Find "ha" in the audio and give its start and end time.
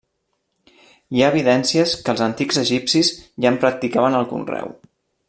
1.23-1.27